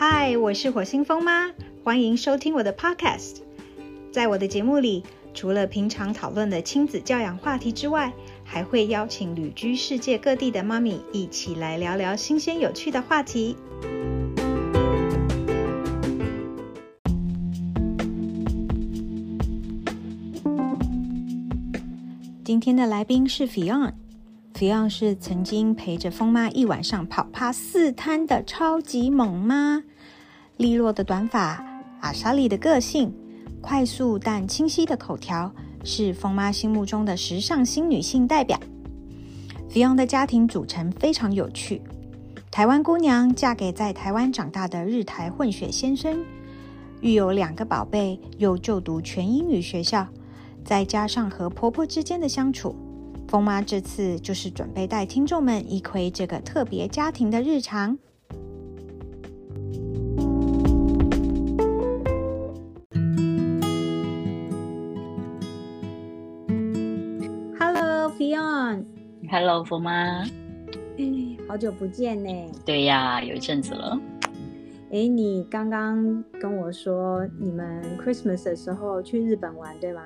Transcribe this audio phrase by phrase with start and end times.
[0.00, 1.50] 嗨，我是火星风妈，
[1.82, 3.38] 欢迎收听我的 Podcast。
[4.12, 5.02] 在我的节目里，
[5.34, 8.12] 除了平常讨论的亲子教养话题之外，
[8.44, 13.56] 还会邀请旅居世界各地的妈咪一起来聊聊新鲜有趣的话题。
[22.44, 23.94] 今天的来宾是 Fiona。
[24.54, 29.84] f i o n 是曾经陪着风妈一晚上跑趴四滩的超级猛妈，
[30.58, 31.64] 利落的短发，
[32.00, 33.14] 阿莎莉的个性，
[33.60, 35.54] 快速但清晰的口条，
[35.84, 38.58] 是风妈心目中的时尚新女性代表。
[39.70, 41.80] Fion 的家庭组成非常有趣，
[42.50, 46.24] 台湾姑娘嫁给在台湾长大的日台混血先生，
[47.00, 50.08] 育有两个宝贝，又就读全英语学校，
[50.64, 52.74] 再加上和婆婆之间的相处。
[53.28, 57.96] 风妈这次就是准备带听众们一窥这个特别家庭的日常。
[69.30, 70.22] Hello，福妈。
[70.96, 71.04] 哎，
[71.46, 72.30] 好久不见呢。
[72.64, 74.00] 对呀，有一阵子了。
[74.90, 80.02] 哎，你刚刚跟我说你们 Christmas 的时候去日本玩，对吗？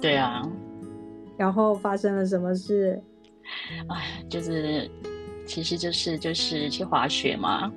[0.00, 0.48] 对啊。
[1.36, 3.02] 然后发生了什么事？
[3.88, 4.88] 哎，就是，
[5.44, 7.72] 其实就是就是去滑雪嘛。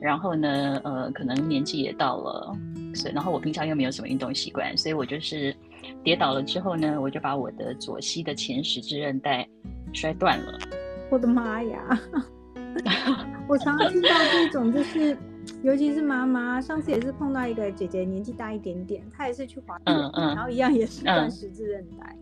[0.00, 2.58] 然后呢，呃，可能年纪也到了，
[2.96, 5.54] 所以然后我平常又没有什么运动习惯，所以我就是
[6.02, 9.46] 跌倒了之后呢，我就把我的左膝的前十字韧带
[9.92, 10.58] 摔断了。
[11.10, 12.00] 我的妈呀！
[13.46, 15.16] 我常常听到这种，就是
[15.62, 22.16] 尤其是妈妈，上次也是碰到一个姐姐，年纪大一点点，她也是去滑雪，嗯嗯，然后一样也是断十字韧带。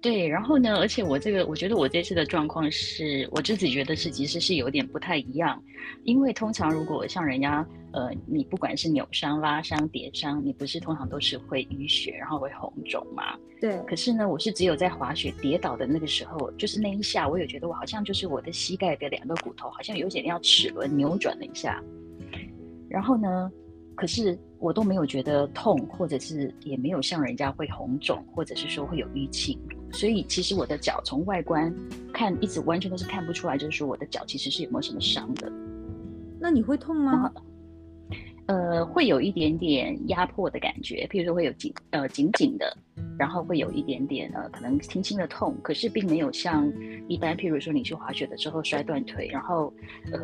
[0.00, 0.76] 对，然后呢？
[0.76, 5.60] 而且我这个，我觉得我这次的状况是我自己觉得是，其实是有点不太一样。
[6.04, 13.36] 因为通常如果像人家，呃，你不管是扭伤、拉伤、跌伤，你不是通常都是会淤血，然后会红肿嘛？
[13.60, 13.76] 对。
[13.88, 21.82] 可是呢，我是只有在滑雪跌倒的那个时候，就是那一下，我有觉得我好像就是我的膝盖的两个骨头好像有点要齿轮扭转了一下。
[22.88, 23.50] 然后呢？
[23.96, 29.58] 可是我都没有觉得痛，或者是也没有像人家会红肿，或者是说会有淤青，
[29.96, 31.74] 所以其实我的脚从外观
[32.12, 35.50] 看一直完全都是看不出来，就是说我的脚其实是有没有什么伤的。
[36.38, 37.32] 那你会痛吗？
[38.44, 42.76] 呃，会有一点点压迫的感觉，譬如说会有紧呃紧紧的，
[43.18, 46.70] 然后会有一点点呃可能轻轻的痛，可是并没有像
[47.08, 49.72] 一般譬如说你去滑雪的时候摔断腿，然后
[50.12, 50.18] 呃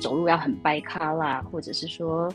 [0.00, 2.32] 走路要很掰咖啦，或者是说。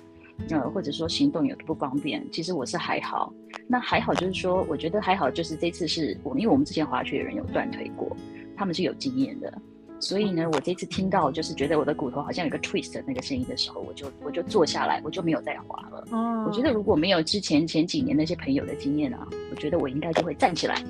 [0.50, 3.34] 呃，或者说行动有不方便，其实我是还好。
[3.68, 8.16] 那还好，就是说，我觉得还好，就是这次是我们，因为我们之前滑雪的人有断腿过，
[8.56, 9.52] 他们是有经验的。
[10.00, 16.08] 所以呢，我这次听到就是觉得我的骨头好像有个 twist 的那个声音的时候，我就我就坐下来，我就没有再滑了。
[16.12, 20.82] 哦，我觉得如果没有之前前几年那些朋友的经验啊，我觉得我应该就会站起来，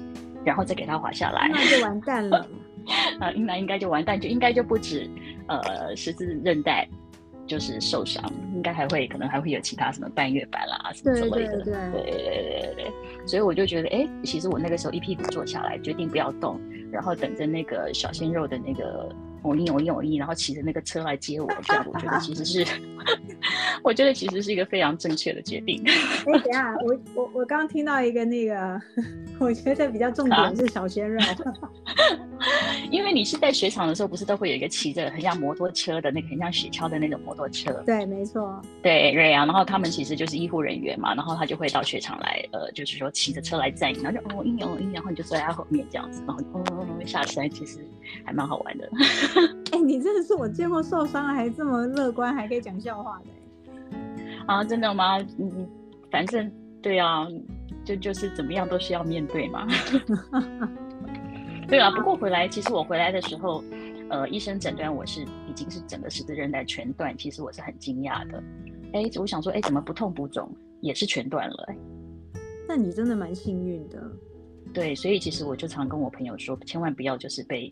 [0.44, 2.46] 然后再给他滑下来，那就完蛋了。
[3.20, 5.10] 啊，那应该就完蛋，就应该就不止
[5.48, 6.88] 呃十字韧带。
[7.48, 8.22] 就是受伤，
[8.58, 12.92] 应该还会可能还会有其他什么半月板啦什么之类的，对对对对对。
[13.26, 16.60] 所以我就觉得，哎，其实我那个时候一屁股坐下来，决定不要动，
[16.92, 19.16] 然后等着那个小鲜肉的那个。
[19.42, 22.66] 我一我一我一，然后骑着那个车来接我，这样我觉得其实是，
[23.84, 25.82] 我觉得其实是一个非常正确的决定。
[25.86, 28.82] 哎，等下，我我我刚刚听到一个那个，
[29.40, 31.20] 我觉得比较重点是小鲜肉，
[32.92, 37.72] 因为你是在雪场的时候，不是都会有一个骑着很像摩托车的那个很像雪橇的那种摩托车？
[37.86, 38.62] 对，没错。
[38.82, 47.80] 对，然后他们其实就是医护人员嘛，然后他就会到雪场来，呃，就是说骑着车来载你，然后就哦，一哦一，然后你就坐在他后面这样子，然后哦下山，其实
[48.26, 48.90] 还蛮好玩的。
[49.72, 53.26] 哎，你真的是我见过受伤了还这么乐观，还可以讲笑话的。
[54.46, 55.18] 啊，真的吗？
[55.38, 55.68] 嗯，
[56.10, 56.52] 反正
[56.82, 57.28] 对啊，
[57.84, 59.68] 就就是怎么样都是要面对嘛。
[61.68, 63.62] 对啊，不过回来，其实我回来的时候，
[64.10, 68.42] 呃，医生诊断我是已经是整个十字韧带全断，其实我是很惊讶的。
[68.94, 71.76] 哎，我想说，哎，怎么不痛不肿，也是全断了？
[72.70, 74.02] 那你真的蛮幸运的。
[74.74, 77.70] 对，所以其实我就常跟我朋友说，千万不要就是被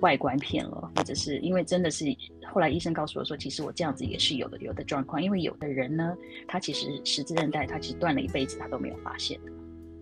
[0.00, 2.04] 外观骗了，或者是因为真的是
[2.52, 6.16] 后来医生告诉我说，其实我这样子也是有的有的状况，因为有的人呢，
[6.46, 9.52] 他其实十字韧带他其实断了一辈子，他都没有发现的。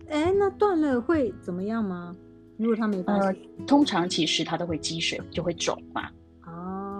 [0.09, 2.15] 哎，那断了会怎么样吗？
[2.57, 6.09] 如果他没发现，通常其实他都会积水，就会肿嘛。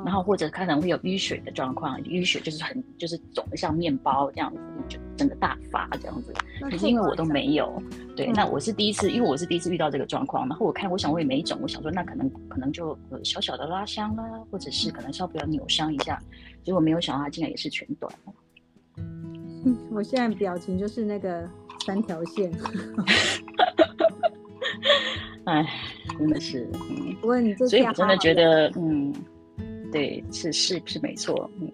[0.08, 6.34] 然后或者可能会有淤血的状况，淤血就是很就是肿的像面包这样子，就整个大发这样子。
[6.62, 7.84] 可是因为我都没有，
[8.16, 10.48] 对，那我是第一次，因为我是第一次遇到这个状况。
[10.48, 16.18] 然后我看，我想我也没肿，我想说那可能可能就呃小小的拉伤啦，或者是可能稍微要扭伤一下。
[16.64, 18.10] 结果没有想到它竟然也是全断。
[19.92, 21.46] 我现在表情就是那个
[21.86, 22.50] 三条线。
[25.44, 25.68] 哎，
[26.18, 27.14] 真的是，嗯。
[27.20, 29.14] 不过你这所以我真的觉得，嗯，
[29.92, 31.72] 对，是是是没错，嗯。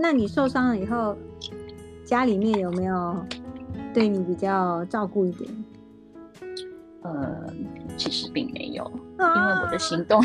[0.00, 1.16] 那你受伤了以后，
[2.04, 3.24] 家里面有没有
[3.92, 5.64] 对你比较照顾一点？
[7.02, 7.52] 呃，
[7.96, 10.22] 其实并没有，因为我的行动，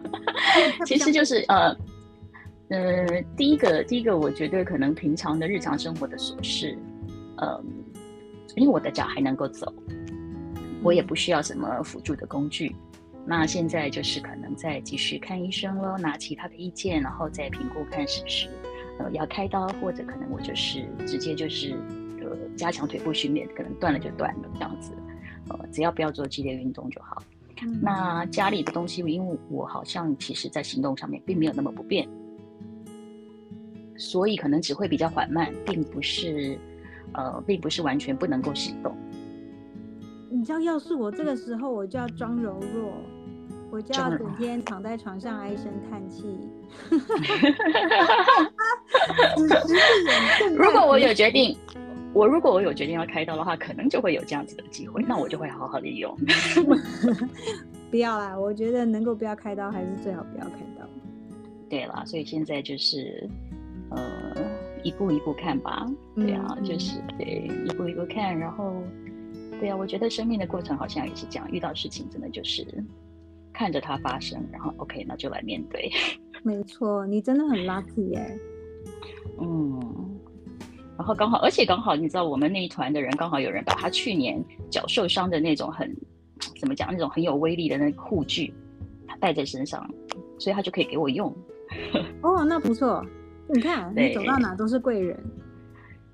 [0.86, 1.76] 其实就是呃。
[2.70, 6.76] 呃，第一个，第一个，我觉得可能平常的日常生活的琐事，
[7.36, 7.64] 嗯，
[8.56, 9.72] 因为我的脚还能够走，
[10.82, 12.76] 我也不需要什么辅助的工具。
[13.28, 18.48] 那现在就是可能再继续看医生喽，拿其他的意见，然后再评估看是不是
[18.98, 21.76] 呃要开刀，或者可能我就是直接就是
[22.22, 24.92] 呃加强腿部训练，可能断了就断了这样子，
[25.50, 27.22] 呃，只要不要做激烈运动就好。
[27.82, 32.08] 那家里的东西，因为我好像其实在行动上面并没有那么不便。
[33.98, 36.56] 所以可能只会比较缓慢，并不是，
[37.14, 38.96] 呃，并不是完全不能够行动。
[40.30, 42.92] 你知道，要是我这个时候，我就要装柔弱，
[43.70, 46.38] 我就要整天躺在床上唉声叹气。
[50.56, 51.56] 如果我有决定，
[52.12, 56.16] 我如果我有决定要开刀的话，可能就会有这样子的机会，那我就会好好利用。
[57.90, 60.86] 不要啦，我觉得能够不要开刀，还是最好不要开刀。
[61.68, 63.28] 对啦，所以现在就是。
[63.90, 63.96] 呃，
[64.82, 68.82] 一步一步看吧，对啊，就是对，一步一步看，然后，
[69.58, 72.66] 对啊，我觉得生命的过程好像也是这样，遇到事情真的就是
[73.58, 75.90] 看着它发生，然后 OK，那就来面对。
[76.44, 78.38] 没错，你真的很 lucky 耶。
[79.40, 80.16] 嗯，
[80.96, 84.40] 然后刚好，而且刚好，你知道我们那一团的人，刚好有人把他去年
[84.70, 85.92] 脚受伤的那种很
[86.60, 88.54] 怎么讲，那种很有威力的那个护具，
[89.08, 89.84] 他带在身上，
[90.38, 91.34] 所以他就可以给我用。
[92.22, 93.04] 哦，那不错。
[93.48, 95.18] 你看，你走到哪都是贵人。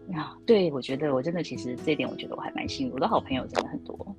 [0.08, 4.13] 呀，对，我觉得我真的其实这点，我觉得我还蛮幸运，我的好朋友真的很多。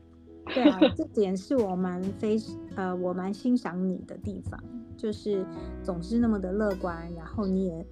[0.54, 2.38] 对啊，这点是我蛮非
[2.76, 4.60] 呃，我蛮欣赏你的地方，
[4.96, 5.46] 就是
[5.84, 7.86] 总是那么的乐观，然后你也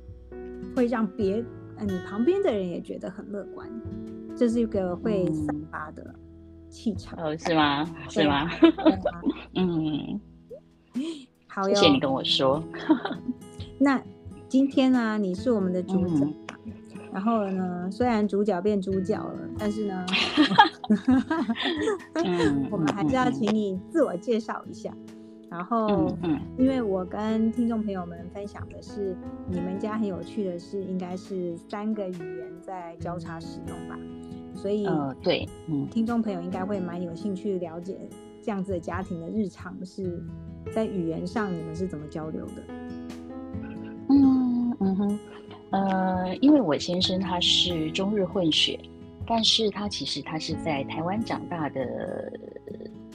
[0.76, 1.44] 会让别
[1.78, 3.68] 呃你旁边的人也觉得很乐观，
[4.36, 6.14] 这是一个会散发的
[6.70, 7.18] 气场。
[7.20, 7.86] 哦，是吗？
[8.10, 8.50] 是吗？
[9.56, 10.20] 嗯，
[11.48, 12.64] 好，谢谢你跟我说。
[13.80, 14.02] 那。
[14.50, 16.32] 今天呢，你是我们的主角，
[17.14, 20.06] 然后呢，虽然主角变主角了，但是呢，
[22.72, 24.92] 我们还是要请你自我介绍一下。
[25.50, 26.18] 然后，
[26.58, 29.16] 因为我跟听众朋友们分享的是，
[29.48, 33.96] 你们家很有趣的是，应该是三个语言在交叉使用吧？
[34.56, 37.96] 所以，呃，对，嗯，听众朋友应该会蛮有兴趣了解
[38.42, 40.24] 这样子的家庭的日常是
[40.74, 42.64] 在语言上你们是怎么交流的？
[46.44, 48.78] 因为我先生他是中日混血，
[49.26, 52.30] 但是他其实他是在台湾长大的，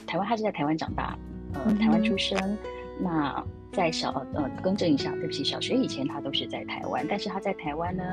[0.07, 1.15] 台湾他是在台湾长大，
[1.53, 2.57] 呃，台湾出生。
[2.99, 8.03] 那在小呃更正一下，对不起，小学以前他都是在台湾，但是他在台湾呢，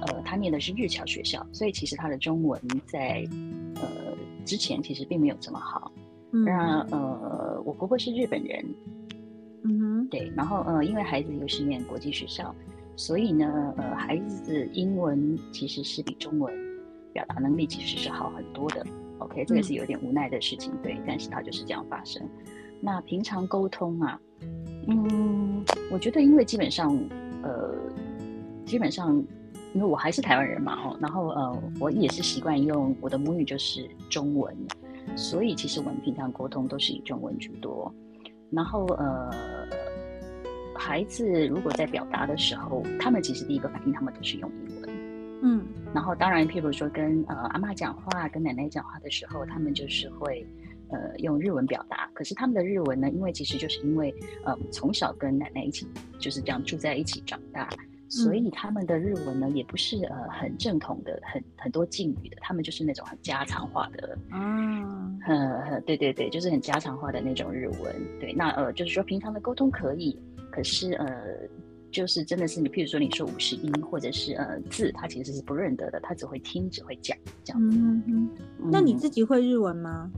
[0.00, 3.22] 呃，他念的是日侨学校，所以其实他的中文在
[3.74, 3.82] 呃
[4.46, 5.92] 之前其实并没有这么好。
[6.30, 8.64] 那呃，我婆婆是日本人，
[9.64, 12.54] 嗯哼，对，然后呃，因为孩子又是念国际学校。
[12.96, 16.54] 所以呢，呃，孩子英文其实是比中文
[17.12, 18.86] 表达能力其实是好很多的。
[19.18, 22.22] OK，这个是有点无奈的事情，对，但是它就是这样发生。
[22.80, 24.20] 那平常沟通啊，
[24.86, 26.96] 嗯，我觉得因为基本上，
[27.42, 27.74] 呃，
[28.64, 29.16] 基本上，
[29.74, 34.56] 因为我还是台湾人嘛，哦，然后呃，我也是习惯用我的母语就是中文，
[35.16, 37.92] 所以其实我们平常沟通都是以中文居多。
[38.50, 39.30] 然后呃。
[40.86, 44.90] 孩子如果在表达的时候，他们其实第一个反应，他们都是用英文。
[45.42, 45.64] 嗯，
[45.94, 50.46] 然后当然，譬如说跟呃阿妈讲话、跟奶奶讲话的时候，他们就是会
[50.90, 52.10] 呃用日文表达。
[52.12, 54.14] 可是他们的日文呢，因为其实就是因为
[54.44, 55.88] 呃从小跟奶奶一起
[56.18, 57.66] 就是这样住在一起长大，
[58.10, 64.18] 所以他们的日文呢也不是呃很正统的、很很多敬语的，他们就是那种很家常化的。
[64.34, 67.94] 嗯，呃，对对对，就是很家常化的那种日文。
[68.20, 70.18] 对，那呃就是说平常的沟通可以。
[70.54, 71.08] 可是呃，
[71.90, 77.76] 就是真的是你，譬如说你说五十音或者是呃字，他其实是不认得的，他只会听，只会讲这样子。
[78.70, 80.08] 那你自己会日文吗？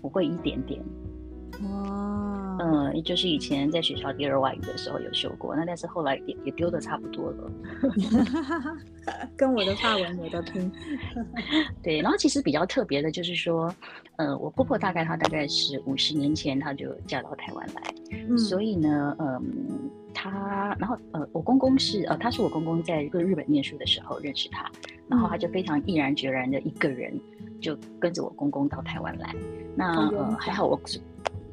[0.00, 0.82] 我会一点点。
[1.62, 7.50] 哇，嗯，就是以前在学校第二外语的时候有修过，那但是后来也也丢的差不多了。
[9.36, 10.70] 跟我的发文有的拼。
[11.82, 13.74] 对，然后其实比较特别的就是说，
[14.16, 24.70] 呃，我婆婆大概她大概是五十年前她就嫁到台湾来，所以呢，嗯，她，然后呃，我公公是呃，他是我公公在一个日本念书的时候认识他，
[25.08, 27.18] 然后他就非常毅然决然的一个人
[27.60, 29.34] 就跟着我公公到台湾来。
[29.74, 30.78] 那呃还好我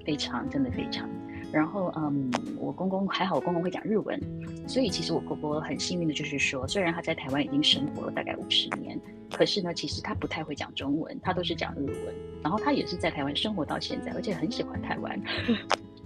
[0.05, 1.09] 非常真的非常。
[1.51, 4.19] 然后，嗯，我公公还好，我公公会讲日文，
[4.67, 8.99] 所以其实我婆婆很幸运的就是说，虽然她在台湾已经生活了大概五十年，
[9.31, 12.15] 可是呢，其实她不太会讲中文，她都是讲日文。
[12.43, 15.21] 然后她也是在台湾生活到现在，而且很喜欢台湾。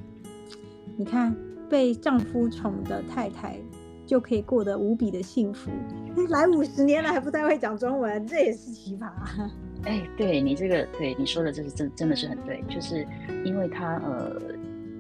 [0.96, 1.36] 你看，
[1.68, 3.58] 被丈夫宠的太太
[4.06, 5.72] 就可以过得无比的幸福，
[6.30, 9.10] 来五十年了还不太会讲中文，这也是奇葩。
[9.86, 13.06] 哎，对你这个，对你说的，这是真真的是很对，就是
[13.46, 14.42] 因为他呃。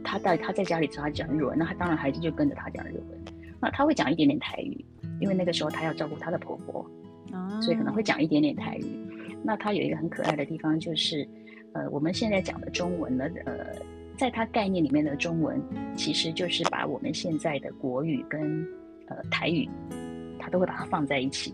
[0.02, 3.34] 他在他在家里只他讲日文，那他当然孩子就跟着他讲日文。
[3.60, 4.84] 那他会讲一点点台语，
[5.20, 6.84] 因为那个时候他要照顾他的婆婆，
[7.62, 8.86] 所以可能会讲一点点台语。
[9.44, 11.28] 那他有一个很可爱的地方，就是
[11.74, 13.76] 呃，我们现在讲的中文呢，呃，
[14.18, 15.62] 在他概念里面的中文，
[15.96, 18.66] 其实就是把我们现在的国语跟
[19.10, 19.70] 呃台语，
[20.40, 21.54] 他都会把它放在一起，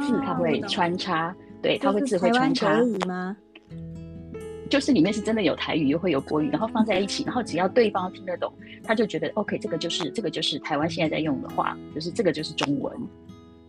[0.00, 2.78] 字他会穿插，对，他会智慧穿插
[3.08, 3.34] 吗？
[4.68, 8.52] 就是里面是真的有台语，又会有国语，然后放在一起，然后只要对方听得懂，
[8.82, 12.94] 他就觉得 OK，这个就是这个就是台湾现在在用的话，就是这个就是中文。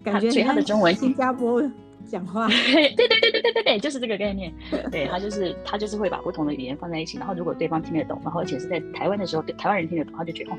[0.04, 1.62] 感觉所以他的中文新加坡
[2.06, 4.54] 讲话， 对对对对对对对，就是这个概念。
[4.92, 10.58] 对他就是他就是会把不同的语言放在一起，然后如果对方听得懂，然后而且是在台湾的时候，台湾人听得懂，他就觉得哦，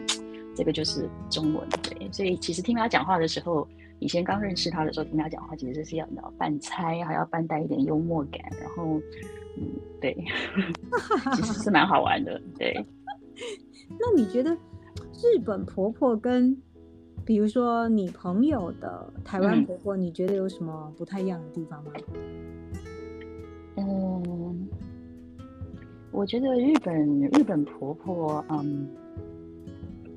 [0.54, 1.68] 这个就是中文。
[1.82, 3.66] 对，所以其实听他讲话的时候，
[3.98, 9.00] 以前刚认识他的时候听他讲话，其实是要要半猜，还要半带一点幽默感，然后。
[9.58, 9.64] 嗯，
[10.02, 10.14] 对，
[11.34, 12.38] 其实是蛮好玩的。
[12.58, 12.74] 对，
[13.98, 14.54] 那你觉得
[15.14, 16.54] 日本婆婆跟，
[17.24, 21.90] 比如说你朋友的台湾婆婆，你觉得有什么不太一样的地方吗？
[23.76, 24.68] 嗯，
[26.12, 28.86] 我觉得日本日本婆婆，嗯，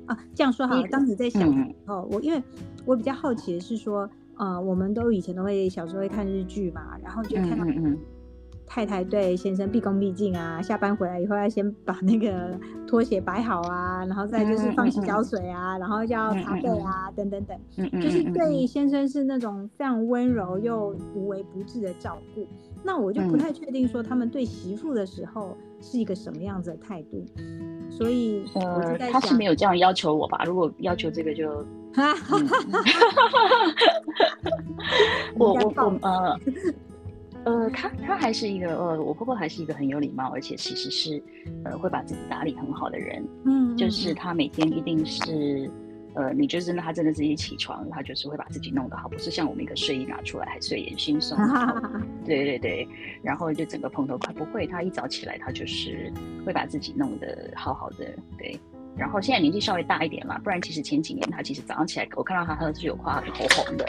[0.04, 0.86] 啊，这样说好了。
[0.88, 2.42] 当你在想的时候，我因为
[2.84, 7.64] 我比较好奇的是说，呃，我们都以前都会小时候会看日剧嘛，然后就看到。
[8.72, 12.56] 太太对先生毕恭毕敬啊，下班回来以后要先把那个
[12.86, 17.58] 拖鞋摆好啊，然后再就是放洗脚水啊，然后要擦背啊，等等等，
[18.00, 22.46] 就是对先生是那种非常温柔又无微不至的照顾。
[22.84, 27.26] 那我就不太确定说他们对媳妇的时候是一个什么样子的态度，
[28.00, 30.42] 所以呃，他是没有这样要求我吧？
[30.46, 31.50] 如果要求这个就，
[35.36, 36.40] 我我我呃。
[37.42, 41.22] 呃，他他还是一个呃，我婆婆还是一个很有礼貌，而且其实是
[41.64, 43.26] 呃会把自己打理很好的人。
[43.46, 45.70] 嗯，就是他每天一定是
[46.14, 51.36] 呃，你就真的他真的是一起床，他就是会把自己弄得好，不是像我们一个睡衣拿出来还睡眼惺忪。
[52.26, 52.88] 对对对，
[53.22, 56.12] 然后就整个蓬头快不会，他一早起来他就是
[56.44, 58.06] 会把自己弄得好好的。
[58.38, 58.58] 对，
[58.96, 63.86] 然后现在年纪稍微大一点嘛，不然其实前几年他其实早上起来我看到她她是有画头红的。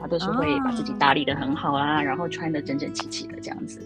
[0.00, 3.80] 他都是会把自己打理的很好啊，然后穿的整整齐齐的这样子。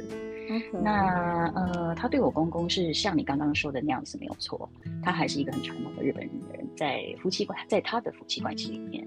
[0.82, 4.68] 那呃，他对我公公是像你刚刚说的那样子没有错，
[5.02, 9.06] 他还是一个很传统的日本人，在夫妻关在他的夫妻关系里面。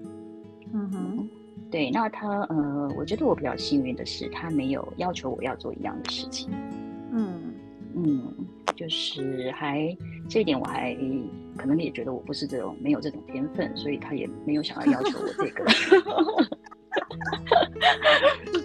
[0.72, 1.28] 嗯哼，
[1.70, 6.50] 对，那他呃，我觉得我比较幸运的是，他没有要求我要做一样的事情。
[7.12, 7.54] 嗯
[7.94, 8.34] 嗯，
[8.74, 9.96] 就是还
[10.28, 10.94] 这一点我还
[11.56, 15.64] 可能也觉得我不是这种没有这种天分，所以他也没有想要要求我这个。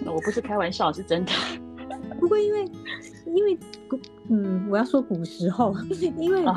[0.12, 1.32] 我不是开玩笑，是真的。
[2.20, 2.70] 不过因为，
[3.26, 5.74] 因为古，嗯，我要说古时候，
[6.16, 6.44] 因为，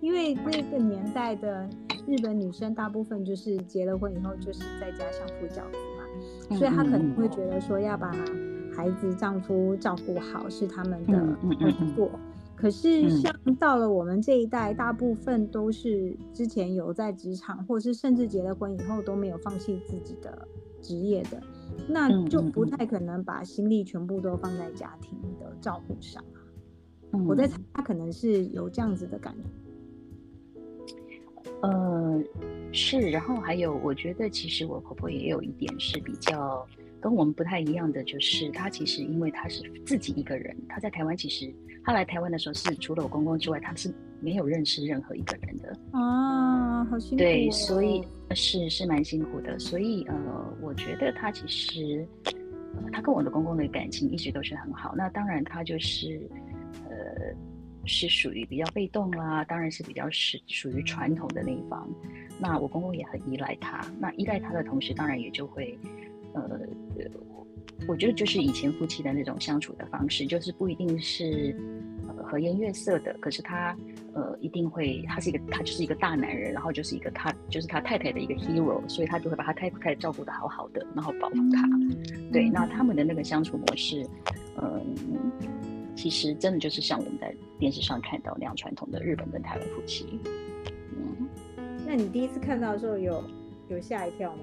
[0.00, 1.68] 因为那个年代的
[2.06, 6.04] 日本女生大部分就是结了婚以后就是在家相夫教子嘛，
[6.56, 8.10] 所以她可能会觉得说要把
[8.74, 12.10] 孩子、丈夫照顾好是他们的工作。
[12.64, 13.30] 可是，像
[13.60, 20.48] 到了我们这一代，大部分都是之前有在职场，或是甚至结了婚以后都没有放弃自己的
[20.80, 21.38] 职业的，
[21.86, 26.24] 那就不太可能把心力全部都放在家庭的照顾上
[27.10, 27.20] 啊。
[27.26, 29.42] 我在猜，他可能是有这样子的感觉。
[31.60, 32.18] 呃，
[32.72, 36.66] 是，然后还有，我觉得其实我婆婆也有一点是比较。
[37.04, 47.16] 跟我们不太一样的就是，他其实因为他是自己一个人，他在台湾其实他来台湾的时候是除了我公公之外，他是没有认识任何一个人的啊，好辛苦。
[47.18, 48.02] 对，所以
[48.34, 49.58] 是是蛮辛苦的。
[49.58, 50.14] 所以呃，
[50.62, 52.08] 我觉得他其实
[52.90, 54.94] 他跟我的公公的感情一直都是很好。
[54.96, 56.26] 那当然他就是
[56.88, 57.36] 呃，
[57.84, 61.86] 是属于比较被动啦，当然是比较是属于传统的那一方。
[62.40, 65.78] 那我公公也很依赖他，那依赖他的同时，当然也就会，
[66.34, 66.60] 呃，
[67.88, 71.56] 我觉得就是以前夫妻的那种相处的方式，就是不一定是
[72.06, 73.76] 呃和颜悦色的，可是他
[74.12, 81.68] 呃一定会，他是一个他就是一个大男人，然后就是一个他就是他太太的一个 hero，所以他就会把他太太照顾的好好的，然后保护他。
[82.32, 84.06] 对，那他们的那个相处模式，
[84.60, 85.32] 嗯。
[85.96, 90.20] 其实真的就是像我们在电视上看到那样传统的日本跟台湾夫妻。
[90.92, 91.28] 嗯，
[91.86, 93.22] 那你第一次看到的时候有
[93.68, 94.42] 有吓一跳吗？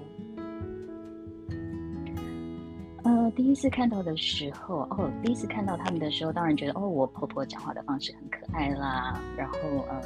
[3.04, 9.20] 呃，第一次看到的时候，哦，第一次看到他们的时候，当然觉得哦，我婆婆讲话的方式很可爱啦。
[9.36, 9.56] 然后
[9.88, 10.00] 呃，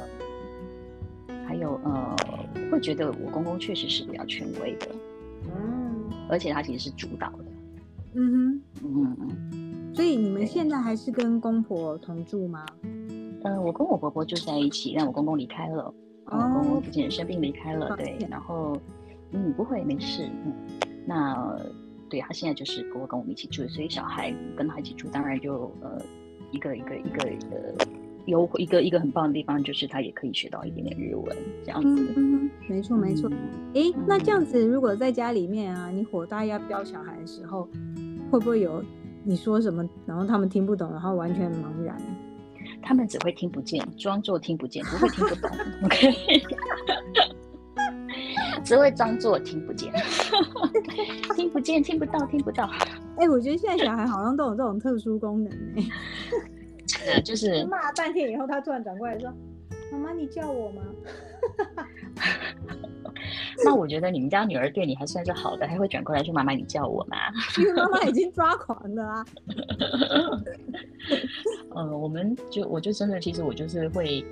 [1.47, 2.15] 还有呃，
[2.71, 4.87] 会觉得我公公确实是比较权威的。
[5.45, 7.45] 嗯，而且他其实是主导的。
[8.15, 9.93] 嗯哼，嗯嗯。
[9.93, 12.65] 所以你们现在还是跟公婆同住吗？
[13.43, 15.93] 嗯，我跟我婆婆住在一起，但我公公离开了，
[16.25, 18.75] 我公公之前生病离开了，对，然后
[19.31, 20.53] 嗯，不会没事，嗯，
[21.05, 21.55] 那
[22.09, 26.01] 对他现在就是婆婆跟我们一起住，所以小孩跟他一起住，当然就呃
[26.51, 27.85] 一个一个一个呃
[28.25, 33.29] 有一个一个很棒的地方，就是他也可以学到一点点日文这样子，嗯，没错没错，
[33.73, 37.67] 哎，那这样子如果在家里面啊，你火大要教小孩的时候，
[38.31, 38.83] 会不会有？
[39.23, 42.01] 你说什么，然后他们听不懂，然后完全茫然。
[42.81, 45.49] 他们只会听不见，装作听不见，不会听不懂。
[45.83, 46.07] OK，
[48.67, 49.89] 只会装作听不见，
[51.37, 52.69] 听不见，听不到，听不到。
[53.15, 55.49] 哎，我觉得现在小孩好像都有这种特殊功能
[57.23, 59.33] 就是骂了半天以后，他突然转过来说
[59.89, 60.81] ：“妈妈，你叫我吗？”
[63.63, 67.15] 那我觉得你们家女儿对你还算是好的，还会转过来说：“妈妈，你叫我吗？”
[67.57, 69.25] 因为妈妈已经抓狂了啊。
[71.73, 74.25] 嗯，我们就我就真的，其实我就是会。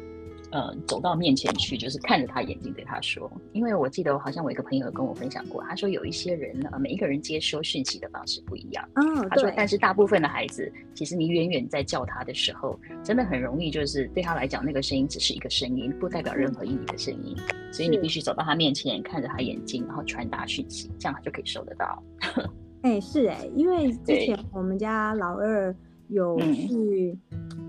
[0.55, 3.29] 呃，走到面前去，就是看着他眼睛对他说。
[3.51, 8.87] 因为我记得，好像我一个朋友跟我分享过，他说有一些人呢，每一个人接收讯息的方式不一样。
[8.93, 17.35] 嗯，他说，但是大部分的孩子，其实你远远在叫他的时候，真的很容易，就是对他来讲，那个声音只是一个声音，不代表任何意义的声音。
[17.73, 22.01] 所以你必须走到他面前，看着他眼睛，然后传达讯息，这样他就可以收得到。
[22.83, 25.75] 哎，是哎，因为之前我们家老二。
[26.07, 27.17] 有去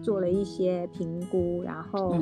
[0.06, 2.16] 做了一些评估，然后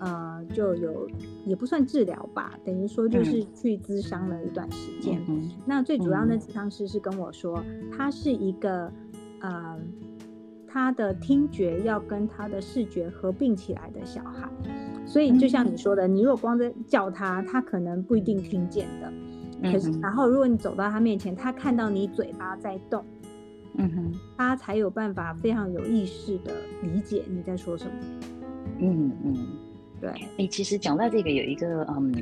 [0.00, 1.08] 呃就有
[1.46, 5.24] 也不算治疗吧，等于说就是去咨商了一段时间。
[5.64, 7.62] 那最主要的咨商师是跟我说，
[7.96, 8.90] 他是一个
[9.38, 9.78] 呃
[10.66, 14.50] 他的听觉要跟他的视觉合并起来的小孩，
[15.06, 19.12] 所以就像你说的，你如果光在叫他，他可能不一定听见的。
[19.70, 23.04] 可是然后如果你走到他面前，他看到你嘴巴在动。
[23.78, 27.92] 嗯哼，他才有办法非常有意识的理解你在说什么。
[28.80, 29.46] 嗯嗯，
[30.00, 30.10] 对。
[30.36, 32.12] 哎，其实讲到这个，有一个嗯，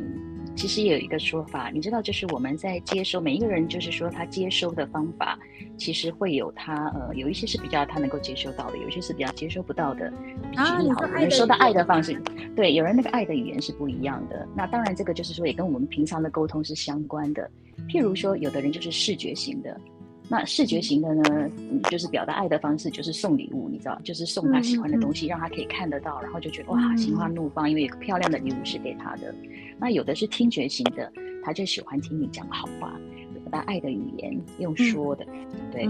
[0.54, 5.38] 其实也有一个说法，你知道，就是我们在接收每一个人，就是说他接收的方法，
[5.78, 10.12] 其实会有他呃，有一些是比较他能够接收到的，有一些是比较接收不到的。
[10.56, 12.20] 啊，你好，人收到爱的方式，
[12.54, 14.46] 对，有人那个爱的语言是不一样的。
[14.54, 17.50] 那当然，这个就是说也跟我们平常的沟通是相关的。
[17.88, 19.80] 譬如说，有的人就是视觉型的。
[20.28, 21.22] 那视觉型的呢，
[21.70, 29.32] 嗯就是表达爱的方式，就是送礼物，你知道，就是送他喜欢的东西，让他可以看得到，然后就觉得哇，心花怒放，因为有个漂亮的礼物是给他的。
[29.78, 31.12] 那有的是听觉型的，
[31.44, 32.98] 他就喜欢听你讲好话，
[33.34, 35.24] 表达爱的语言，用说的，
[35.70, 35.88] 对。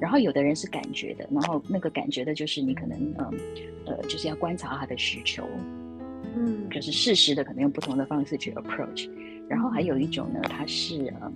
[0.00, 3.30] 然后有的人是感觉的，然后那个感觉的就是你可能嗯
[3.86, 5.46] 呃，就是要观察他的需求，
[6.34, 9.10] 嗯，就是适时的可能用不同的方式去 approach。
[9.46, 11.32] 然后还有一种呢，他是嗯。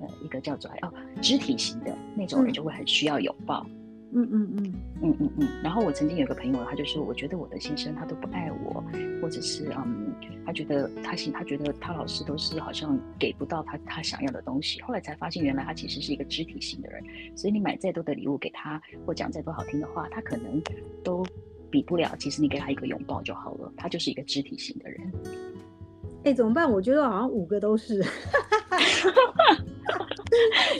[0.00, 3.66] 呃，一个叫做哦肢体型的那种人就会很需要拥抱，
[4.12, 5.48] 嗯嗯嗯嗯嗯嗯。
[5.62, 8.84] 然后我曾经有个朋友，他就说，我觉得我的先生他都不爱我，
[9.20, 14.80] 或者是嗯，他觉得他心他觉得他老师都是好像给不到他他想要的东西。
[14.82, 17.02] 后来才发现，原来他其实是一个肢体型的人，
[17.36, 20.62] 所以你买再多的礼物给他，或讲再多好听的话，他可能
[21.02, 21.24] 都
[21.70, 22.14] 比不了。
[22.18, 25.12] 其实你给他一个拥抱就好了，他就是一个肢体型的人。
[26.24, 26.70] 哎，怎么办？
[26.70, 28.04] 我觉得好像五个都是。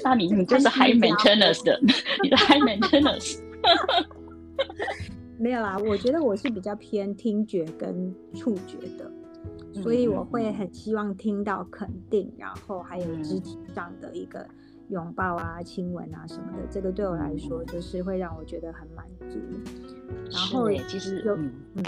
[0.08, 1.76] 那你你就是 high maintenance 的，
[2.22, 3.40] 你的 high maintenance。
[5.36, 9.10] 没有啦，我觉得我是比较偏听觉跟触觉的，
[9.82, 14.46] 所以我会很希望听到肯定，然后还有肢体上的一个
[14.90, 19.38] 拥抱啊、亲吻啊什么的，这个对我来说就是会让我觉得很满足。
[20.30, 21.84] 然后其实有嗯，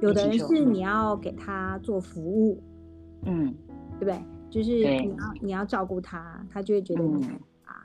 [0.00, 2.62] 有的人是你要给他做服务，
[3.26, 3.54] 嗯，
[4.00, 4.18] 对不对？
[4.54, 7.26] 就是你要你要照顾他，他就会觉得你
[7.64, 7.82] 啊，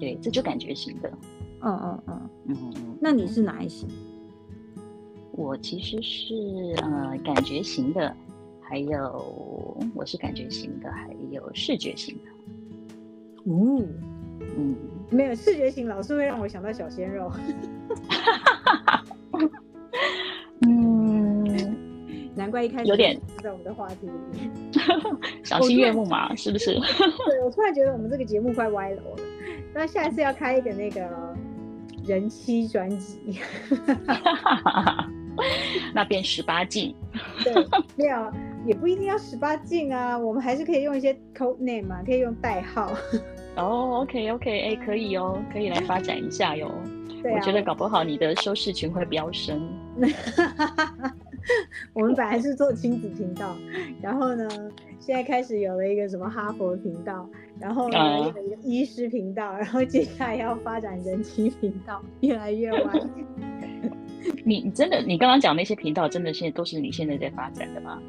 [0.00, 1.12] 对，这就感觉型的。
[1.60, 2.98] 嗯嗯嗯嗯嗯。
[2.98, 3.86] 那你是哪一型？
[5.32, 6.34] 我其实是
[6.82, 8.16] 呃感觉型的，
[8.62, 13.52] 还有我是感觉型的，还有视觉型的。
[13.52, 13.84] 哦，
[14.56, 14.74] 嗯，
[15.10, 17.30] 没有视觉型，老是会让我想到小鲜肉。
[22.38, 24.12] 难怪一开始有点在我们的话题里。
[25.42, 26.74] 赏心悦目嘛，是不是？
[27.28, 29.22] 对，我突然觉得我们这个节目快歪楼了。
[29.74, 31.06] 那下一次要开一个那个
[32.06, 33.40] 人妻专辑。
[35.94, 36.94] 那变十八禁。
[37.44, 37.52] 对，
[37.96, 38.32] 没有，
[38.66, 42.92] 也不一定要十八禁啊，我们还是可以用一些 code name 嘛，可以用代号。
[43.56, 46.72] 哦，OK OK，哎，可以哦，可以来发展一下哟。
[47.22, 49.60] 对啊，我觉得搞不好你的收视群会飙升。
[51.92, 53.56] 我们本来是做亲子频道，
[54.02, 54.48] 然后呢，
[54.98, 62.92] 现在开始有了一个什么哈佛频道，然后呢有一个医师频道，然后接下来要发展人妻频道，越来越歪。
[64.44, 68.00] 你你真的，你刚刚讲那些频道，真的现在都是你现在在发展的吗？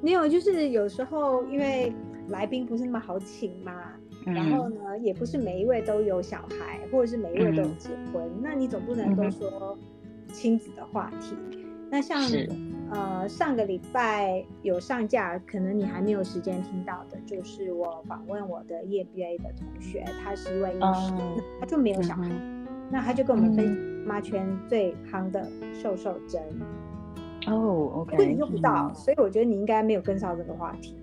[0.00, 1.92] 没有，就是有时候因为
[2.28, 3.72] 来宾不是那么好请嘛，
[4.26, 9.76] 嗯然后呢，也不是每一位都有小孩，或者是每一位都有结婚，那你总不能都说
[10.32, 11.36] 亲子的话题。
[11.92, 12.22] 那像
[12.90, 23.74] 呃上个礼拜有上架，可能你还没有时间听到的，就是我访问我的 EMBA 的同学，他是一位医师，哦他就没有小孩，嗯那他就跟我们分享
[24.06, 26.42] 妈妈圈最夯的瘦瘦针，
[27.46, 30.96] 哦，OK，你，OK，用不到，所以我觉得你应该没有跟上这个话题。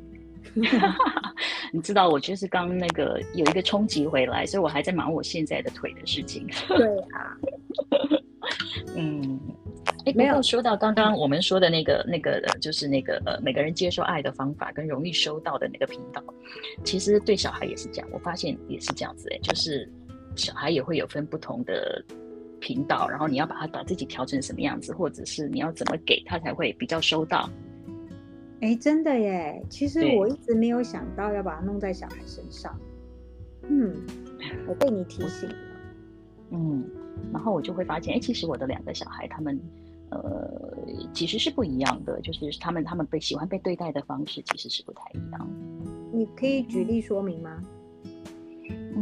[1.72, 6.48] 你知道我就是刚那个有一个冲击回来，所以我还在忙我现在的腿的事情。
[6.68, 7.38] 对啊，
[8.98, 9.40] 嗯，
[10.10, 16.24] 哎，没有说到刚刚我们说的那个那个，呃就是那个呃，每个人接受爱的方法跟容易收到的那个频道，
[16.84, 18.10] 其实对小孩也是这样。
[18.12, 19.88] 我发现也是这样子，哎，就是
[20.36, 22.04] 小孩也会有分不同的
[22.60, 27.50] 频道，然后你要把他把自己调成什么样子，或者是你要怎么给他才会比较收到。
[28.62, 29.64] 哎，真的耶！
[29.70, 32.78] 其实我一直没有想到要把它弄在小孩身上。
[33.64, 33.96] 嗯，
[34.68, 35.56] 我被你提醒了。
[36.52, 36.84] 嗯，
[37.32, 39.58] 然后我就会发现，哎，其实我的两个小孩，他们
[40.12, 40.78] 呃
[41.14, 45.50] 其实是不一样的，就是他们他们被喜欢被对待的方式其实是不太一样。
[46.12, 47.64] 你可以举例说明吗？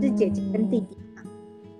[0.01, 1.23] 是姐姐跟弟弟吗？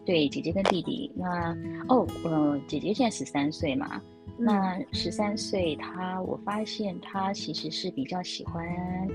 [0.06, 1.12] 对，姐姐跟弟弟。
[1.16, 1.56] 那
[1.90, 4.02] 哦，呃，姐姐现在十三岁嘛，
[4.38, 8.66] 嗯那十三岁她，我发现她其实是比较喜欢，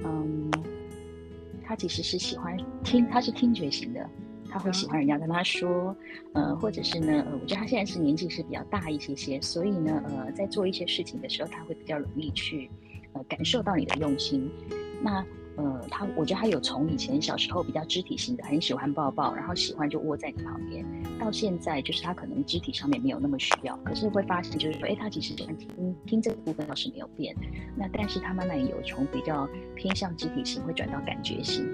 [0.05, 0.51] 嗯，
[1.65, 4.09] 她其实是喜欢听，她是听觉型的，
[4.53, 5.97] 他会喜欢人家跟他说，
[6.35, 12.71] 呃，或者是呢，呃，我觉得他现在是年纪是比较大一些些，所以呢，呃，在做一些事情的时候，他会比较容易去，
[13.15, 14.51] 呃，感受到你的用心。
[15.03, 15.25] 那
[15.57, 20.85] 呃，他我觉得他有从以前小时候比较肢体型的，很喜欢抱抱，然后喜欢就窝在你旁边，
[21.19, 27.35] 到现在就是他可能肢体上面没有那么需要，可是会发现就是说，哎，他其实喜欢听听这个部分倒是没有变，
[27.77, 31.67] 那但是他慢慢有从比较偏向肢体型会转到感觉型，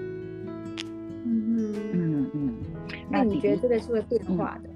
[3.09, 4.69] 那你觉得这个是会变化的？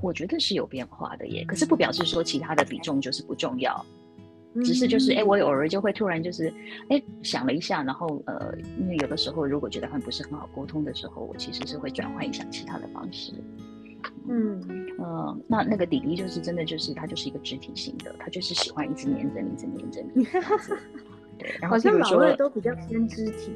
[0.00, 3.84] 我觉得是有变化的耶，可是不表示说其他的比重就是不重要，
[4.64, 6.50] 只是就是，哎、嗯我偶尔就会突然就是，
[6.88, 13.34] 哎，想了一下，然后呃，因为有的时候如果觉得很不是很好沟通的时候，我其实是会转换一下其他的方式。
[14.28, 20.24] 嗯，呃，那那个弟弟就是真的就是他就是一个肢体型的，他就是喜欢一直黏着你，一直黏着你。
[21.68, 23.52] 好像老二都比较偏肢体。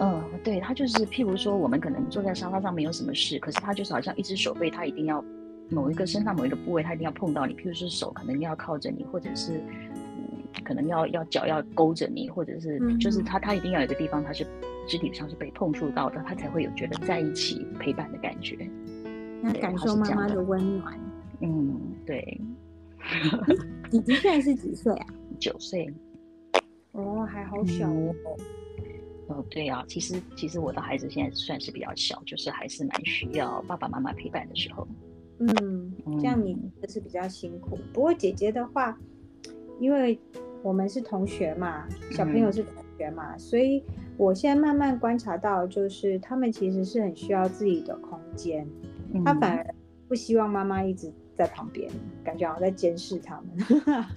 [0.00, 5.24] 嗯，对他就是譬如说，我们可能坐在沙发上没有什么事，可是他就是好像一只手背，他一定要
[5.70, 14.44] 某一个身上某一个部位，他一定要碰到你，譬如说手可能要靠着你，或者是嗯，可能要要脚要勾着你，或者是就是嗯他他一定要有一个地方他是
[14.88, 18.56] 肢体上是被碰触到的，他才会有觉得在一起陪伴的感觉。
[19.40, 20.98] 那感受妈妈的温暖。
[21.40, 22.40] 嗯，对，
[23.90, 25.06] 弟弟现在是几岁啊？
[25.38, 25.92] 九岁。
[26.96, 28.14] 哦，还好小哦。
[29.28, 34.86] 哦，对啊，其实其实我的孩子现在算是比较小，就是还是蛮需要爸爸妈妈陪伴的时候。
[35.38, 37.78] 嗯，这样你就是比较辛苦。
[37.92, 38.96] 不过姐姐的话，
[39.78, 40.18] 因为
[40.62, 43.82] 我们是同学嘛，小朋友是同学嘛，所以
[44.16, 48.66] 我现在慢慢观察到，就是他们其实是很需要自己的空间，
[49.24, 49.74] 他嗯反而
[50.08, 51.90] 不希望妈妈一直在旁边，
[52.24, 53.66] 感觉好像在监视他们。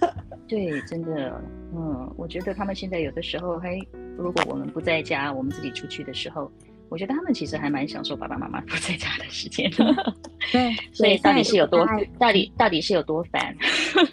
[0.50, 1.40] 对，真的，
[1.72, 3.78] 嗯，我觉得他们现在有的时候，嘿，
[4.18, 6.50] 如果我们不在家，我们自己出去的时候，
[6.88, 10.14] 我觉得他们其实还蛮享受爸爸妈妈 不在家的时间的。
[10.50, 11.86] 对， 所以到底是有多
[12.18, 13.56] 到底到底是有多烦？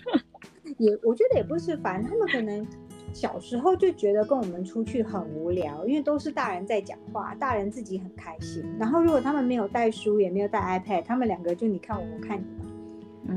[0.77, 2.63] 也我觉得也不是烦，他们可能
[3.11, 8.63] 小时候就觉得跟我们出去很无聊，因为都是大人在讲话，大人自己很开心。
[8.79, 12.66] 然后如果他们没有带书，也没有带 iPad，他们两个就你看我，我看你嘛，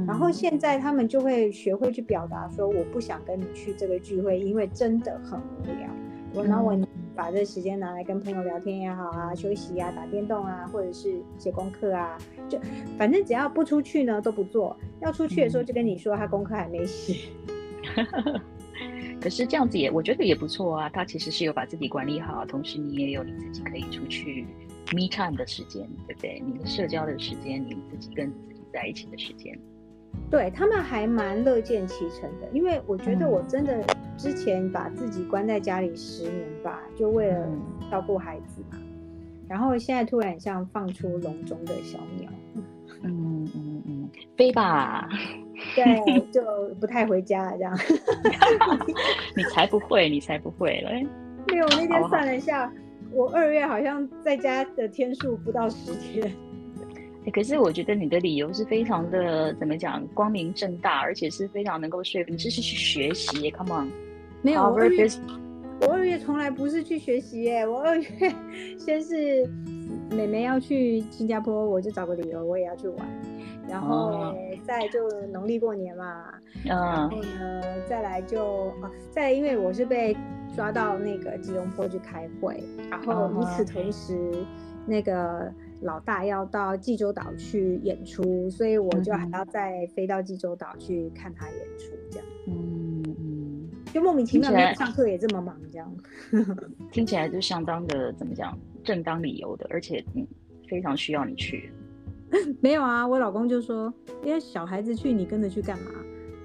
[0.07, 5.89] 然后现在他们就会学会去表达说，我不想跟你去这个聚会，因为真的很无聊。
[6.33, 6.79] 我那我
[7.15, 12.17] 把这时间拿来跟朋友聊天也好啊，休息啊，打电动啊，或者是写功课啊，
[12.49, 12.59] 就
[12.97, 14.77] 反正只要不出去呢都不做。
[15.01, 17.29] 要出去的时候就跟你说他功课还没写。
[19.21, 24.47] 可是这样子也我觉得也不错啊，他其实是有把自己管理好，同时你也有你自己可以出去
[24.93, 26.41] me time 的时间，对不对？
[26.47, 29.59] 你的社交的时间，你自己跟自己在一起的时间。
[30.31, 33.83] 对他们还蛮乐见其成的，因为我觉得我真的
[34.17, 37.49] 之前把自己关在家里十年吧，就为了
[37.91, 38.79] 照顾孩子嘛，
[39.49, 42.31] 然后现在突然像放出笼中的小鸟，
[43.03, 45.09] 嗯嗯嗯，飞吧，
[45.75, 46.43] 对，就
[46.81, 47.77] 不太回家了这样，
[49.37, 50.91] 你才不会，你才不会了，
[51.49, 52.73] 没有，那天算了一下，
[53.11, 56.33] 我二月好像在家的天数不到十天。
[57.33, 62.31] 可是我觉得你的理由是非常的怎么讲，光明正大，而且是非常能够说服。
[62.31, 63.93] 你这是去学习，Come on，
[64.41, 65.07] 没有我二月，
[65.83, 67.67] 我二月从来不是去学习耶。
[67.67, 68.35] 我二月
[68.79, 69.47] 先是
[70.11, 73.07] 妹妹要去新加坡，我就找个理由我也要去玩，
[73.69, 76.25] 然后再就农历过年嘛，
[76.65, 80.17] 然后呢再来就啊再因为我是被
[80.57, 84.17] 抓到那个吉隆坡去开会，然后与此同时
[84.87, 85.53] 那个。
[85.83, 92.27] 老大要到济州岛去演出，所以我就还要再飞到济州岛去看他演出，这样。
[92.47, 95.93] 嗯嗯，就莫名其妙，上课也这么忙，这样。
[96.93, 100.27] 听起来就相当的怎么讲，正当理由的，而且嗯，
[100.69, 101.73] 非常需要你去。
[102.61, 103.93] 没有啊，我老公就说，
[104.25, 105.91] 因为小孩子去，你跟着去干嘛？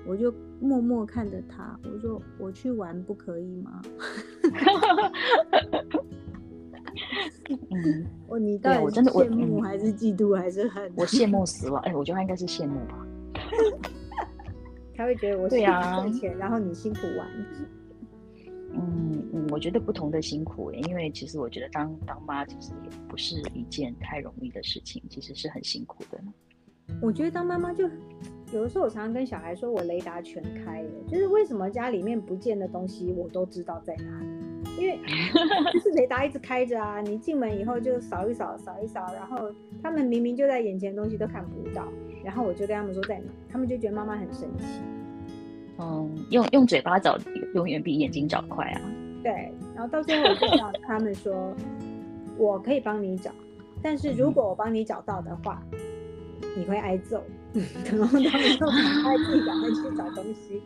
[0.08, 3.82] 我就默默看着他，我说我去玩不可以吗？
[7.50, 10.92] 嗯， 我你到底羡慕还是嫉妒还是恨？
[10.96, 13.06] 我羡慕死了，哎，我觉得他应该是羡慕吧。
[14.96, 17.28] 他会觉得我辛苦，赚钱，然后你辛苦玩。
[18.78, 26.20] 嗯嗯，我觉得不同的辛苦，因为其实我觉得当当妈其实也不是一件太容易的事情，其实是很辛苦的。
[27.02, 27.90] 我觉得当妈妈就
[28.54, 34.28] 有的时候，我常常跟小孩说，我雷达全开了，就是为什么家里面不见的东西，我都知道在哪里。
[34.78, 35.00] 因为
[35.74, 39.50] 就是雷达一直开着啊，你进门以后就扫一扫，扫一扫，然后
[39.82, 41.88] 他们明明就在眼前，东西都看不到，
[42.24, 44.66] 然后我就跟他们说在哪，他们就觉得妈妈很神奇。
[45.80, 47.18] 嗯，用用嘴巴找
[47.54, 48.82] 永远比眼睛找快啊。
[49.24, 51.54] 对，然后到最后我就跟他们说，
[52.38, 53.32] 我可以帮你找，
[53.82, 55.62] 但是如果我帮你找到的话。
[56.58, 57.22] 你会挨揍，
[57.86, 60.62] 然后他们就赶快自己赶快去找东西。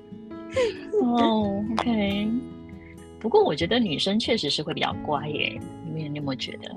[1.02, 2.30] 哦，OK。
[3.20, 6.76] 不过我觉得女生确实是会比较乖耶，你们有没有觉得？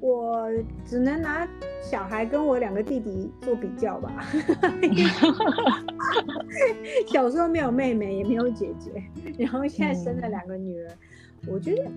[0.00, 0.48] 我
[0.84, 1.48] 只能拿
[1.82, 4.24] 小孩跟我两个弟弟做比较吧。
[7.08, 8.92] 小时候没有妹妹，也没有姐姐，
[9.38, 10.90] 然后现在生了两个女儿，
[11.48, 11.90] 我觉得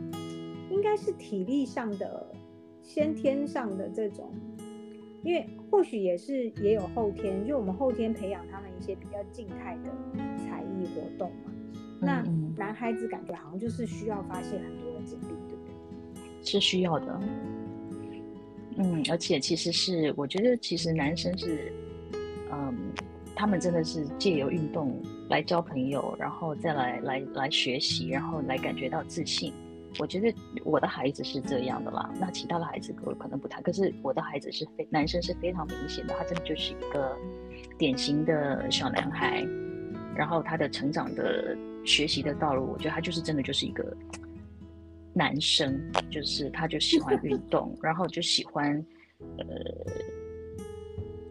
[0.70, 2.32] 应该是体力上的、
[2.82, 4.32] 先天上的这种。
[5.28, 9.92] 因为或许也是也有后天，就我们后天培养他们一些比较静态的
[10.38, 11.52] 才艺活动嘛。
[12.00, 12.24] 那
[12.56, 16.24] 男孩子感觉好像就是需要发泄很多的精力，对不对？
[16.42, 17.20] 是需要的。
[18.78, 21.74] 嗯，而且其实是我觉得，其实男生是，
[22.50, 22.74] 嗯，
[23.36, 24.98] 他们真的是借由运动
[25.30, 29.52] 来交朋友，然后再来来来学习，然后来感觉到自信。
[30.00, 30.34] 我觉得
[30.64, 37.18] 我的孩子是这样的啦，那其他的孩子可可能不太，可是我的孩子是非男生是非常明显的，他真的就是一个
[37.78, 39.46] 典型的小男孩，
[40.16, 43.96] 然后他的成长的学习的道路，我觉得他就是真的就是一个
[45.14, 45.82] 男生，
[46.12, 48.86] 就是他就喜欢运 动，然后就喜欢
[49.38, 49.46] 呃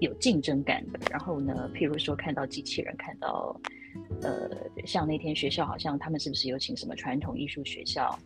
[0.00, 3.59] 有竞争感的，然后呢，譬如说看到机器人，看到
[4.23, 4.51] 呃
[4.85, 8.19] 像那天学校好像他们是不是有请什么传统艺术学校？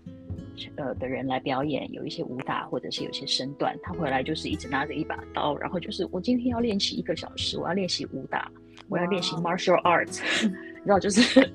[0.76, 8.50] 呃的人来表演，有一些武打或者是有些身段，他回来就是一直拿着一把刀，然后就是我今天要练习一个小时，我要练习武打，
[8.88, 10.20] 我要练习 martial arts，
[10.84, 11.50] 然后就是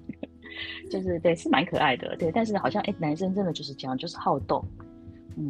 [0.90, 4.62] 就是对，是蛮可爱的，对，但是好像哎，男生真的就是这样，就是好动，
[5.38, 5.48] 嗯，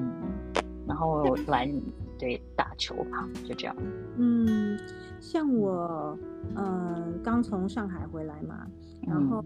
[0.86, 1.68] 然后来
[2.16, 3.74] 对打球吧，就这样，
[4.18, 4.78] 嗯，
[5.20, 6.18] 像我
[6.56, 8.66] 嗯刚从上海回来嘛，
[9.06, 9.44] 然后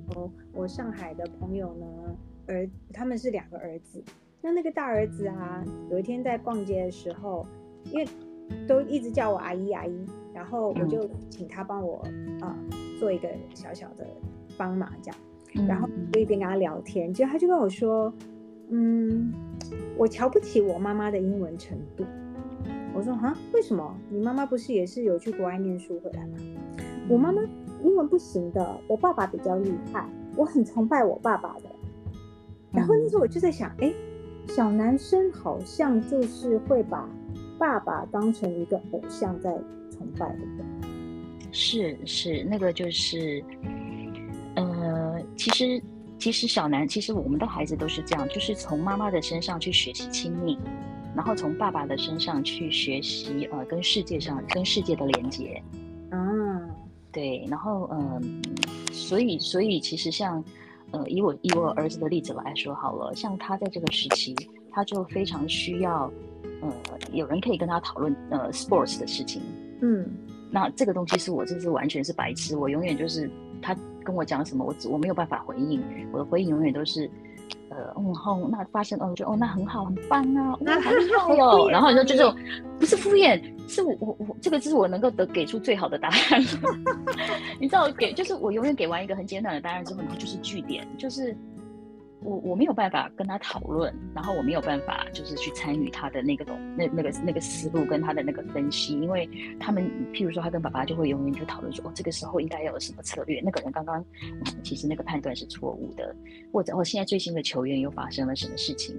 [0.52, 1.86] 我上海的朋友呢。
[2.48, 4.02] 儿，他们是两个儿子。
[4.40, 7.46] 那那个大儿子啊，有一天在逛街的时候，
[7.84, 8.06] 因为
[8.66, 10.04] 都一直叫我阿姨阿姨，
[10.34, 12.04] 然后我就请他帮我
[12.40, 12.58] 啊
[12.98, 14.04] 做一个小小的
[14.58, 15.68] 帮忙这样。
[15.68, 18.12] 然后我一边跟他聊天，结果他就跟我说，
[18.70, 19.32] 嗯，
[19.96, 22.04] 我瞧不起我妈妈的英文程度。
[22.94, 23.96] 我说啊，为什么？
[24.10, 26.38] 你妈妈不是也是有去国外念书回来吗？
[27.08, 27.42] 我妈妈
[27.82, 31.64] 英文不行的，我爸爸比较厉害，我很崇拜我爸爸的。
[32.70, 33.92] 然后那时候我就在想，哎，
[34.46, 37.08] 小男生好像就是会把
[37.58, 39.52] 爸爸当成一个偶像在
[39.90, 40.40] 崇拜的。
[41.50, 43.44] 是是，那个就是，
[44.54, 45.82] 呃，其实
[46.18, 50.58] 其实小男，其实我们的孩子都是这样，就是从妈妈的身上去学习亲密，
[51.14, 55.62] 然后从爸爸的身上去学习呃跟世界上跟世界的连接。
[56.10, 56.70] 嗯，
[57.10, 58.42] 对，然后嗯，
[58.92, 60.42] 所以所以其实像。
[60.94, 64.36] 呃，以我以我儿子的例子来说好了，像他在这个时期，
[64.70, 66.12] 他就非常需要，
[66.60, 66.70] 呃，
[67.12, 69.40] 有人可以跟他讨论呃 sports 的事情。
[69.80, 70.06] 嗯，
[70.50, 73.30] 那这个东西是我这是完全是白痴，我永远就是
[73.62, 77.10] 他跟我讲什么，我我没有办法回应，我的回应永远都是。
[77.70, 81.10] 呃，嗯，后那发生，哦，就哦，那很好，很棒啊，哇， 好厉
[81.40, 81.68] 害哦。
[81.70, 82.36] 然后你说就这种，
[82.78, 86.42] 不是敷衍，是我我我这个是我能够得给出最好的答案。
[87.60, 91.36] 你知道，给就是我永远给完一个很简短的答案之后，然后就是据点，就是。
[92.24, 104.04] 我我没有办法跟他讨论，然后我没有办法就是去参与他的那个东那那个那个思路跟他的那个分析，因为他们譬如说他跟爸爸就会永远就讨论说哦这个时候应该要有什么策略，那个人刚刚
[104.62, 106.14] 其实那个判断是错误的，
[106.52, 108.96] 或者哦现在最新的球员又发生了什么事情，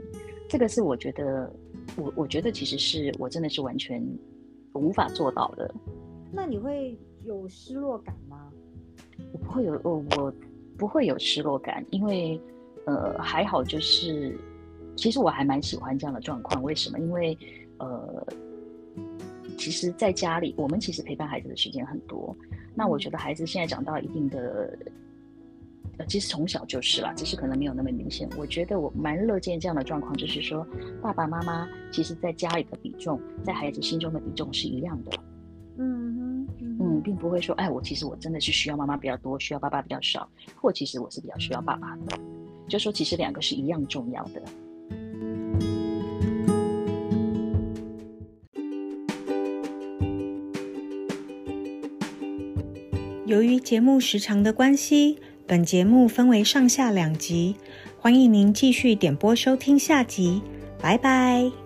[0.49, 1.49] 这个是我觉得
[1.95, 4.05] 我我觉得其实是我真的是完全
[4.73, 5.73] 无法做到的。
[6.31, 8.51] 那你会有失落感吗？
[9.31, 10.33] 我不会有我我
[10.77, 12.37] 不会有失落感，因为。
[12.85, 14.37] 呃，还好，就是
[14.95, 16.61] 其实我还蛮喜欢这样的状况。
[16.61, 16.99] 为什么？
[16.99, 17.37] 因为
[17.77, 18.25] 呃，
[19.57, 22.35] 其实在家里，我们其实陪伴孩子的时间很多。
[22.75, 24.77] 那我觉得孩子现在长到一定的，
[25.97, 28.27] 呃，其实从小就是啦，只是可能没有那么明显。
[28.37, 30.65] 我觉得我蛮乐见这样的状况，就是说
[31.01, 35.11] 爸爸妈妈其实在家里的比重，在孩子心中的比重是一样的。
[35.77, 40.29] 嗯哼，嗯，并不会说，哎，我其实我真的是需要妈妈比较多，需要爸爸比较少，
[40.61, 42.19] 或其实我是比较需要爸爸的。
[42.67, 44.41] 就说其实两个是一样重要的。
[53.25, 57.55] 由于节目时长的关系，本节目分为上下两集，
[57.97, 60.41] 欢迎您继续点播收听下集。
[60.79, 61.62] 拜拜。